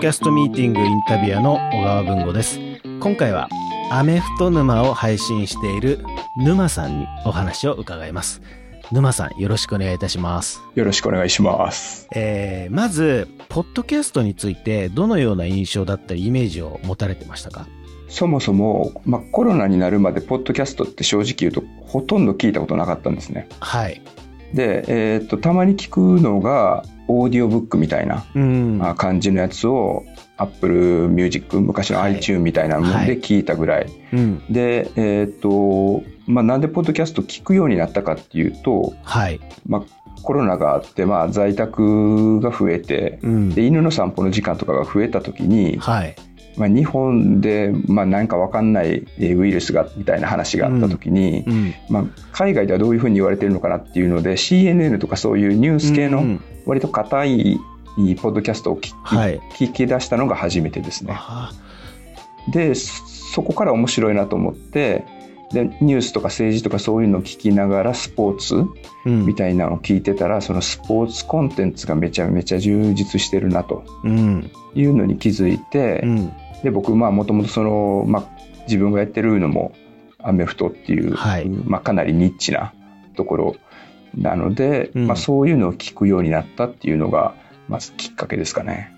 [0.00, 2.58] キャストミーティングインタビュアーの小川文吾です。
[3.00, 3.50] 今回は
[3.90, 6.02] アメフト沼を配信している
[6.38, 8.40] 沼さんにお話を伺います。
[8.90, 10.62] 沼さん、よろしくお願いいたします。
[10.74, 12.08] よろしくお願いします。
[12.14, 17.66] えー、まず、ポッドキャストについて、どのような印象だったり、イメージを持たれてましたか？
[18.08, 23.50] そもそも、まあ、コロナになるまで、ポッドキャストって正直言うと、ほとんど聞いたことなかったんですね。
[23.60, 24.00] はい。
[24.54, 28.24] で、えー、っと、たまに聞くのが、オーディオブックみたいな
[28.94, 30.04] 感じのやつを、
[30.36, 39.38] Apple Music 昔の iTune みたいなもので聞いたぐらい、はいはい、でえっ、とまあなんでポッドキャスト聞くようになったかっていうと、はい。
[39.66, 39.82] まあ、
[40.22, 46.16] コロナがあって、まあ、在宅が増えて、うん、で犬の散歩の時間とかが増えた時に、はい
[46.60, 51.52] まあ、日本で、まあ、何か分かんないウイルスがみたいな話があった時に、うん。
[51.52, 57.60] うん、まあ、海外ではどういうふうに言われてるのかなっていうので CNN とかそういうニュース系の割と硬い
[58.20, 58.92] ポッドキャストを聞
[59.54, 61.16] 聞き出したのが初めてですね。
[62.52, 65.06] でそこから面白いなと思って
[65.52, 68.64] でニュースとか政治とかそういうのを聞きながらスポーツ
[69.04, 73.84] みたいなのを聞いてたら、うん、そのスポーツコンテンツがめちゃめちゃ充実してるなと
[74.74, 78.24] いうのに気づいて、うん、で僕まあもともとその、まあ、
[78.66, 79.72] 自分がやってるのも
[80.18, 82.72] アメフトっていう、はい、まあ、かなりニッチな
[83.16, 83.56] ところ
[84.14, 87.34] なので、うん、まあ、そういうのを聞くようになったっていうのが
[87.68, 88.94] まずきっかけですかね。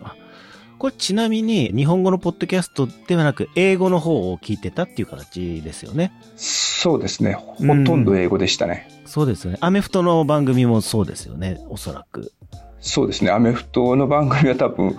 [0.78, 6.12] これちなみに日本語のポッドキャストではなく英語の方を聞いてたっていう形ですよね。
[6.34, 7.34] そうですね。
[7.34, 8.88] ほとんど英語でしたね。
[9.02, 9.58] うん、そうですね。
[9.60, 11.60] アメフトの番組もそうですよね。
[11.68, 12.32] おそらく。
[12.80, 13.30] そうですね。
[13.30, 14.96] アメフトの番組は多分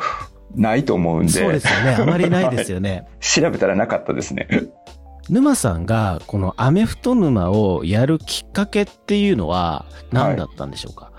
[0.55, 1.31] ないと思うんで。
[1.31, 1.95] そうですよね。
[1.99, 3.07] あまりないですよね。
[3.19, 4.47] 調べたらなかったですね。
[5.29, 11.13] 沼さんがこのアメフト沼をやるきっかけっていうのは何だったんでしょうか、はい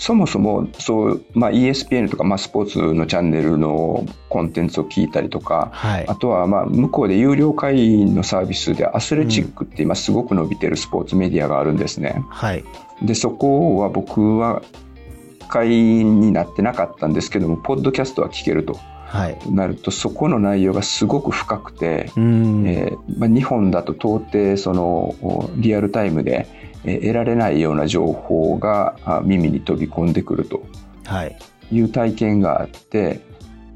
[0.00, 12.24] そもそもそう、まあ、ESPN とか、まあ、スポーツのチャンネルのコンテンツを聞いたりとか、はい、あとはまあ向こうで有料会員のサービスでアスレチックって今すごく伸びてるスポーツメディアがあるんですね。
[12.30, 12.64] はい、
[13.02, 14.62] でそこは僕は
[15.50, 18.78] 会員になってなかったんですけどもポッドキャストは聞けると。
[19.06, 26.46] はい、なるとそこの内容がすごく深くて、えーまあ、日本だと到底そのリアルタイムで
[26.84, 28.94] 得られないような情報が
[29.24, 30.62] 耳に飛び込んでくると。
[31.24, 31.36] い。
[31.80, 33.20] う体験があって、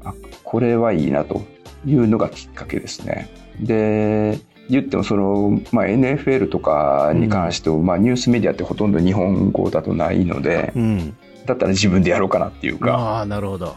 [0.05, 0.15] はい、
[0.45, 1.43] これはいいなと。
[1.85, 3.29] いうのがきっかけですね。
[3.59, 11.15] で言ってもその、まあ、NFL とかに関しても、うん、まあ、ニュースメディアってほとんど日本語だとないので、うん、
[11.45, 13.21] だったら自分でやろうかなっていうか。
[13.21, 13.75] あなるほど。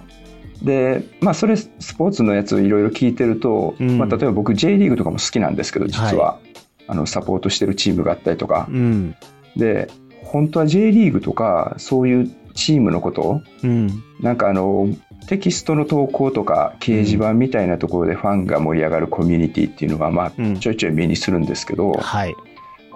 [0.63, 6.53] でまあそれスポーツのやつをいろいろ聞いてると、うん、まあ、例えば僕 J リーグとかも好きなんですけど実は、はい、
[6.89, 9.17] あのサポートしてるチームがあったりとか、うん、
[9.57, 9.89] で
[10.25, 14.89] 本当は J リーグとかそういうチームのこと、うん、なんかあの
[15.29, 22.35] テキストの投稿とか掲示板みたいなところでファンが盛り上がるコミュニティっていうのはまあちょいちょい目にするんですけど、はい、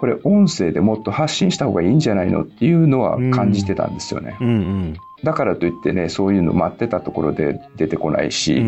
[0.03, 4.35] これ音声でもっと発信した方がいいんじゃないのっていうのは感じてたんですよね。
[4.41, 8.61] うんうん、だからといってねそういうの待ってたところで出てこないし、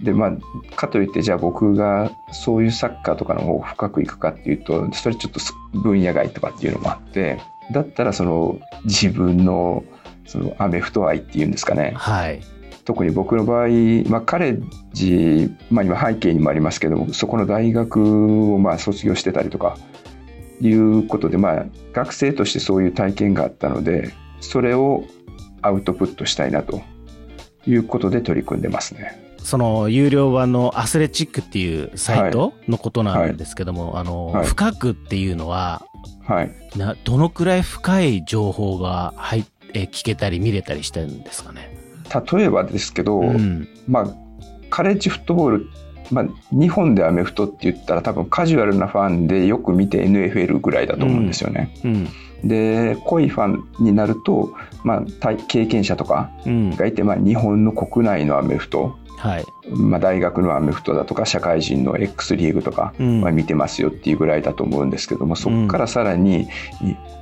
[0.00, 5.40] でまあ、かといってじゃあ僕がそういうサッカーとかの方深くいくかっていうとそれちょっと
[5.80, 9.84] 分野外とかっていうのもあってだったらその自分の
[10.26, 12.40] そのアメフト愛っていうんですかね、はい、
[12.86, 13.68] 特に僕の場合、
[14.08, 14.62] まあ、カレッ
[14.94, 19.76] ジ、まあ、今背景にもありますけどもそこの大学をまあ卒業してたりとか
[20.60, 25.04] いうことで、まあ、学生としてそういう体験があったのでそれを
[25.62, 26.80] アウトプットしたいなと
[27.66, 29.36] いうことで取り組んでますね。
[29.38, 35.86] その有料版のアスレチックっていうサイトのことなんですけども、はい、あの、はい、深くっていうのは、
[36.26, 39.44] はい、などのくらい深い情報が入
[39.74, 41.76] え聞けたり見れたりしてるんですかね？
[42.32, 44.14] 例えばですけど、うん、まあ
[44.70, 45.66] カレッジフットボール
[46.10, 51.74] まあ、日本でアメフトって言ったら多分カジュアルなファンでよく見て NFL ぐらいだと思うんですよね。
[51.84, 51.94] うん。
[52.42, 52.48] うん。
[52.48, 59.44] で濃いファンになると、まあ、経験者とかがいて、うん、まあ、日本の国内のアメフトはい。
[59.68, 66.48] まあ、大学のアメフトだとか社会人の X リーグとか、まあ、見てますよっていうぐらいだと思うんですけども、そこからさらに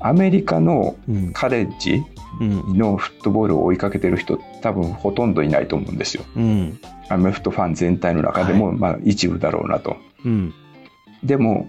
[0.01, 0.97] アメリカの
[1.33, 2.05] カレッジ
[2.41, 6.25] のフットボールを追いかけてる人多分ほとんどいないと思うんですよ。
[6.37, 6.79] うん、
[7.09, 9.97] アメフトファン全体の中でも、まあ、一部だろうなと。
[10.25, 10.55] うん、
[11.25, 11.69] でも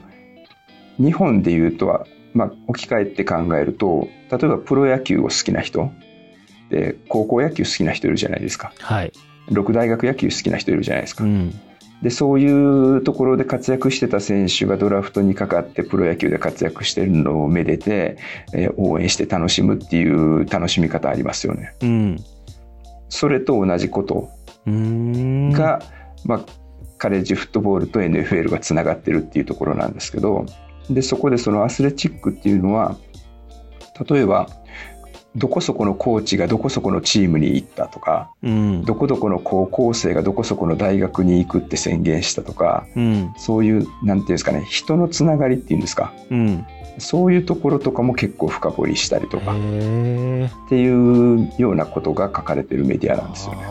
[0.97, 5.91] 日本でいうとは、まあ、置き換えて考えると例えばプロ野球を好きな人
[6.69, 8.73] で高校野球好きな人いるじゃないですか。
[8.79, 9.11] はい
[9.49, 11.23] 六大学野球好きな人いるじゃないですか。
[11.23, 11.53] うん、
[12.01, 18.17] でそういうところで活躍してた選手がドラフトにかかってプロ野球で活躍してるのをめでて、
[18.53, 21.73] えー、応援して楽しむっていう楽しみ方ありますよね。
[21.81, 22.17] うん、
[23.09, 24.29] それと同じこと。
[24.69, 25.81] が、
[26.25, 26.41] まあ、
[26.97, 30.45] カレッジフットボールと NFL がつながってるっていうところなんですけど。
[30.89, 32.97] でそこでそのアスレチックっていうのは
[34.09, 34.47] 例えば
[35.37, 46.65] どこそこのコーチがどこそこのチームに行ったとか、うん、どこどこの高校生がどこそこの大学に行くって宣言したとか、うん、そういうなんていうんですかね人のつながりっていうんですか、うん、
[46.97, 49.53] そういうところとかも結構深掘りしたりとか。
[49.53, 53.61] っていうようなことが書かれてるメディアなんですよね。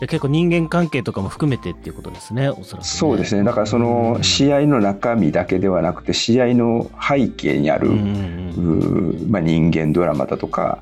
[0.00, 3.44] 結構人間関係とかも含めてっていうことですね、おそらく、ね、そうですね。
[3.44, 10.78] だからその試合の中身だけではなくて、試合の背景にある、まあ、人間ドラマだとか、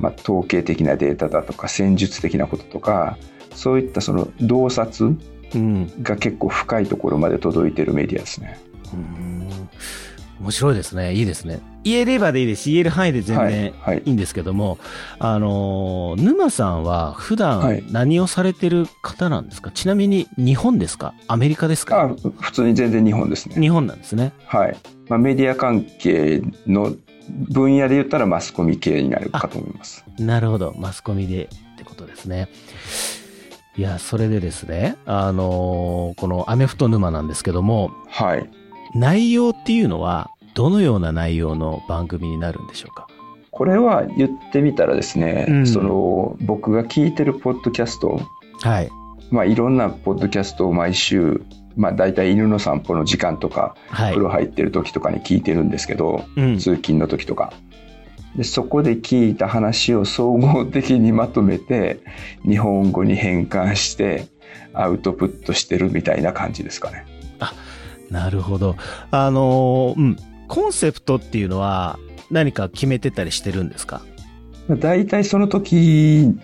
[0.00, 3.18] まあ、統計的なデータだとか、戦術的なこととか、
[3.54, 5.16] そういったその洞察
[6.02, 8.58] が結構深いところまで届いてるメディアですね。
[8.92, 9.33] うん
[10.40, 11.14] 面白いですね。
[11.14, 11.60] いいですね。
[11.84, 21.14] 言えればでいいですし、言える範囲で全然いいんですけども、はいはい、あの、沼さんは普段何をされてる方なんですか、はい、ちなみに日本ですか？
[21.28, 22.02] アメリカですか？
[22.02, 22.08] あ
[22.40, 23.54] 普通に全然日本ですね。
[23.60, 24.32] 日本なんですね。
[24.46, 24.76] はい。
[25.08, 26.94] まあ、メディア関係の
[27.28, 30.04] 分野で言ったらマスコミ系になるかと思います。
[30.18, 30.74] なるほど。
[30.78, 32.48] マスコミでってことですね。
[33.76, 38.48] いや、それでですね、あのー、このアメフト沼なんですけども、はい。
[38.94, 43.08] 内容っていうのは、どのような内容の番組になるんでしょうか？
[43.50, 48.20] これは言ってみたらですね、うん、その僕が聞いてるポッドキャスト、
[48.60, 48.90] はい。
[49.30, 51.42] まあいろんなポッドキャストを毎週、
[51.76, 57.52] まあ大体犬の散歩の時間とか、はい、風呂入ってる時とかに聞いてるんですけど、うん、通勤の時とか。
[58.36, 62.00] でそこで聞いた話を総合的にまとめて
[62.42, 64.26] 日本語に変換して
[64.72, 67.06] アウトプットしてるみたいな感じですかね。
[67.38, 67.52] あ
[68.10, 68.76] なるほど。
[69.10, 70.16] あのー、うん。
[70.46, 71.98] コンセプトっていうのは
[72.30, 74.02] 何か決めてたりしてるんですか？
[74.68, 76.34] 大体その時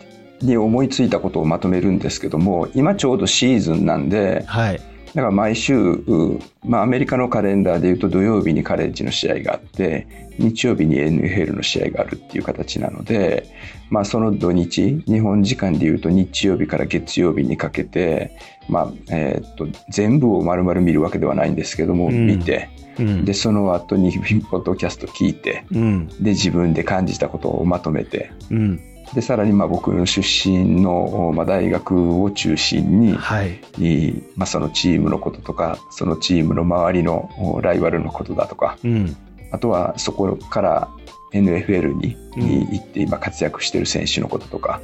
[0.40, 4.80] に思いついたことをまとめるんですけども、今ちょうどシーズンなんで、はい。
[5.14, 6.02] だから毎週、
[6.64, 10.06] まあアメリカのカレンダーで言うと土曜日にカレッジの試合があって、
[10.38, 13.46] 日曜日に NFL の試合があるっていう形なので、
[13.90, 18.36] まあその土日、日本時間で言うと日曜日から月曜日にかけて、
[18.68, 24.12] まあ、えっと、全部を丸々見るわけではないんですけども、うん、見て、うん、でその後に
[24.50, 28.30] ポッドキャスト聞いて、うん、で自分で感じたことをまとめて、
[29.14, 33.60] でさらにまあ僕の出身の、まあ、大学を中心に、はい、
[34.36, 38.78] まあ、そのチームのこととかそのチームの周りのライバルのことだとか、
[39.50, 40.88] あとはそこから
[41.32, 44.80] NFL に行って今活躍してる選手のこととか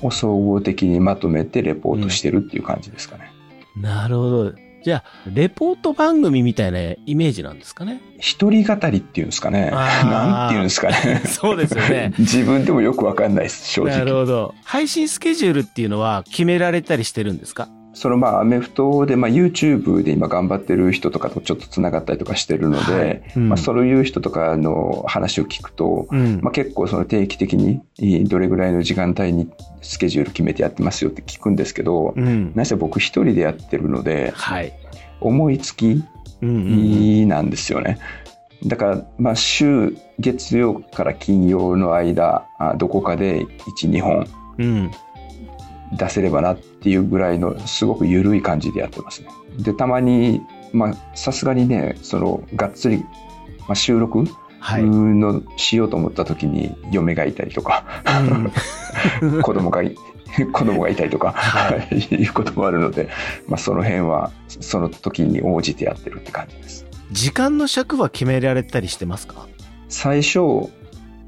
[0.00, 3.30] を総合的にまとめてレポートしてるっていう感じですかね。
[3.76, 4.52] なるほど。
[4.84, 8.00] じゃあ、レポート番組みたいなイメージなんですかね？
[8.18, 9.70] 一人語りっていうんですかね。
[9.72, 11.22] なんていうんですかね。
[11.26, 12.12] そうですよね。
[12.18, 13.96] 自分でもよくわかんないです、正直。
[13.98, 14.54] なるほど。
[14.64, 17.68] 配信スケジュールっていうのは決められたりしてるんですか？
[17.94, 23.22] そのまあアメフトでまあ YouTube で今頑張ってる人とかとちょっとつながったりとかしてるので、はい。
[23.36, 27.82] うん、まあそういう人とかの話を聞くと、うん、まあ結構その定期的に
[28.28, 29.50] どれぐらいの時間帯に
[29.82, 34.72] スケジュール決めてやってますよって聞くんですけど、うん、なぜ僕一人でやってるので、はい、
[35.20, 36.02] 思いつき
[36.40, 37.98] なんですよね。
[38.64, 42.46] だから、まあ、週、月曜から金曜の間、
[42.76, 44.90] どこかで1、2本、
[45.92, 49.28] 出せればなっていうぐらいのすごく緩い感じでやってますね。
[49.58, 50.40] で、たまに、
[50.72, 52.98] まあ、さすがにね、その、がっつり、
[53.60, 54.24] まあ、収録
[54.60, 57.84] のしようと思った時に嫁がいたりとか、
[59.20, 59.82] うん、 子供が
[60.52, 63.08] 子供がいたりとか、はい、 いうこともあるので、
[63.48, 66.86] まあ、その辺はその時に応じてやってるって感じです。
[67.10, 69.46] 時間の尺は決められたりしてますか？
[69.88, 70.70] 最初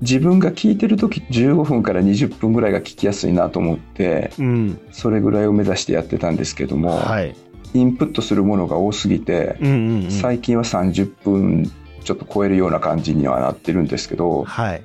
[0.05, 7.35] 自分が聞いてる時15分から20分ぐらいが聞きやすいなと思って、うん、それぐらいを目指してやってたんですけども、はい、
[7.73, 11.73] インプットするものが多すぎて、うんうんうん、最近は30分
[12.05, 14.85] ちょっと超えるような感じにはなってるんですけど、はい、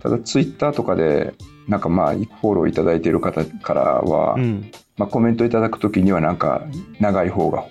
[0.00, 1.34] ただツイッターとかで
[1.66, 6.62] なんかまあフォローいただいている方からは、うん、まあ、コメントいただく時にはなんか
[7.00, 7.66] 長い方が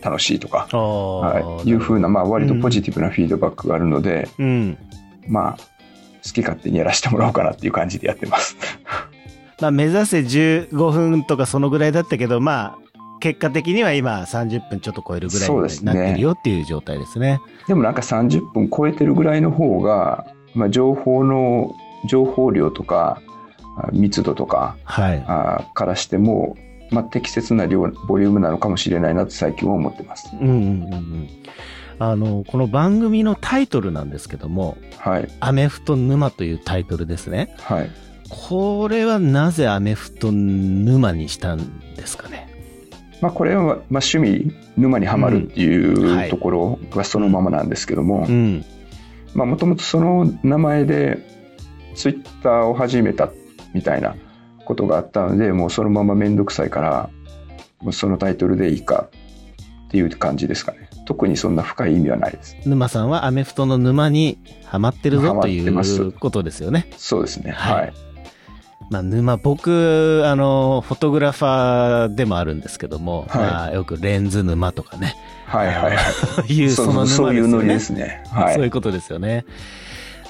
[0.00, 4.78] 楽しいとか、はい、いうふうな、まあ、割とポジティブなフィードバックがあるので、うん、
[5.26, 5.58] まあ
[6.28, 8.56] 好き勝手にやらせてもらおうかなっていう感じでやってます。
[9.60, 12.88] まあ目指せ15分とかそのぐらいだったけど、まあ
[13.20, 17.40] 結果的には今30分ちょっと超えるぐらいになってるよっていう状態ですね。
[17.66, 21.74] でもなんか30分超えてるぐらいの方が、まあ情報の、
[22.06, 23.20] 情報量とか
[23.92, 26.56] 密度とか、はい、あからしても、
[26.90, 30.30] まあ適切な量、ボリュームなのかもしれないなって最近は思ってます。
[30.40, 31.28] うんうんうんうん。
[31.98, 35.28] あの、この番組のタイトルなんですけども、はい。
[35.40, 37.54] アメフト沼というタイトルですね。
[37.60, 37.90] はい。
[38.28, 42.46] これはなぜアメフト沼にしたんですかね？
[43.20, 48.28] まあ、これは、まあ、趣味沼にはまるっていうところがそのままなんですけども
[49.34, 51.18] もともとその名前で
[51.96, 53.30] ツイッターを始めた
[53.74, 54.14] みたいな
[54.64, 57.10] ことがあったのでもうそのまま面倒くさいから
[57.80, 59.08] もうそのタイトルでいいか
[59.86, 64.36] っていう感じですかね特にそんな深い意味はないです沼さんはアメフトの沼に
[64.66, 67.92] はまってるぞということですよねそうですねはい、はい
[68.90, 75.14] まあ、沼、僕、あの、フォトグラファーでもあるんですけども、はい、まあ、よくレンズ沼とかね。
[75.44, 76.00] はいはいは
[76.48, 76.48] い。
[76.50, 77.16] いう、その沼ですね。
[77.16, 78.24] そういうノリですね。
[78.30, 78.54] はい。
[78.54, 79.44] そういうことですよね。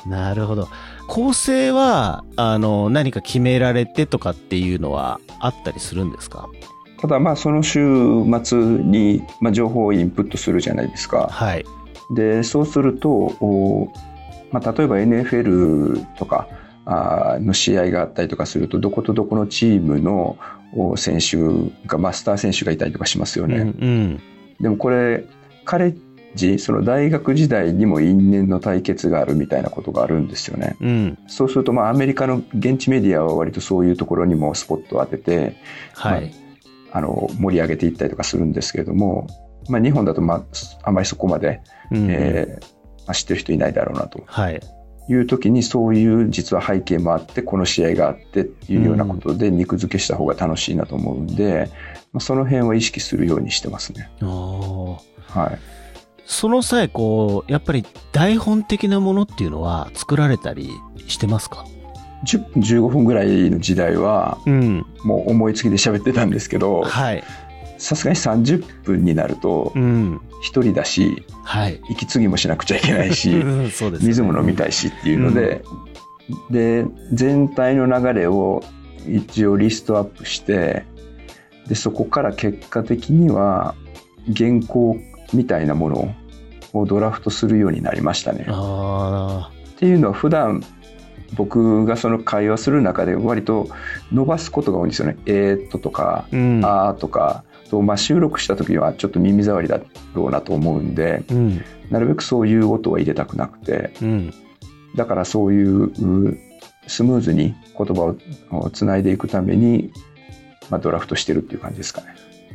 [0.06, 0.68] なるほど。
[1.06, 6.49] 構成は、あの、何か決められてとかっていうのはあったりするんですか？
[7.00, 7.81] ただまあその週
[8.43, 11.28] 末に、まあ、情報をインプットするじゃないですか。
[11.31, 11.64] はい。
[12.11, 13.93] で、そうすると、お
[14.50, 16.49] まあ、例えば NFL とか、
[16.88, 20.38] の試合があったりとかするとどことどこのチームの
[20.97, 21.37] 選手
[21.87, 23.57] がマスター選手がいたりとかしますよね。
[23.57, 24.21] うんうん、
[24.59, 25.25] でもこれ
[25.64, 25.99] カレッ
[26.35, 30.76] ジその大学時代にも因縁の対決があるみたいなことがあるんですよね。
[30.81, 35.57] うん、そうするとまあアメリカの現地メディアは割とそういうところにもスポットを当てて、
[35.93, 36.48] はい、まあ、
[36.92, 39.26] あの盛り上げていったりとかするんですけれども、
[39.68, 40.45] まあ、日本だとまあ
[40.83, 44.23] あまりそこまで、うん、えーまあ、知ってる人いないだろうなと。
[44.26, 44.61] はい。
[45.11, 51.71] いう時にそういう実は背景もあってこの試合があってっていうようなことで肉付けした方が楽しいなと思うんで、
[52.12, 54.11] まあ、その辺は意識するようにしてますね。
[54.21, 55.59] はい、
[56.26, 60.68] その際こうやっぱり台本的なものっていうのは作られたり
[61.07, 61.64] してますか？
[62.25, 67.22] 10分15分ぐらいの時代は、うん、もう思いつきで喋ってたんですけど、はい、
[67.78, 69.72] さすがに30分になると、
[70.42, 73.70] 一人だし、はい、息継ぎもしなくちゃいけないし、 ね、
[74.00, 75.62] 水も飲みたいしっていうので、
[76.48, 78.62] うん、で、全体の流れを
[79.06, 80.84] 一応リストアップして、
[81.68, 83.75] で、そこから結果的には
[84.37, 84.96] 原稿
[85.32, 86.14] みたいなもの
[86.72, 88.40] をドラフトするようになりましたね。
[88.40, 90.64] っていうのは普段
[91.35, 93.68] 僕がその会話する中で割と
[94.12, 95.16] 伸ばすことが多いんですよね。
[95.26, 99.80] えー、っととか、うん、あーとか、と、まあ、収録した時はちょっと耳障りだ
[100.14, 104.35] ろうなと思うんで、うん、なるべくそういう音は入れたくなくて、うん、
[104.97, 106.38] だからそういう
[106.87, 108.14] スムーズに言葉
[108.50, 109.92] をつないでいくために、
[110.70, 112.08] まあ、ドラフトしてるっていう感じですかね。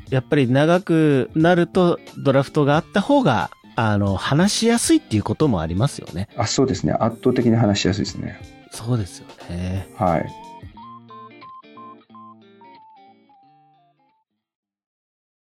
[0.10, 6.27] やっぱり長くなるとドラフトがあった方があの話しやすいっていうこともありますよね。
[6.36, 8.39] あそうですね圧倒的に話しやすいですね。
[8.74, 9.88] そうですよね。
[9.96, 10.25] はい。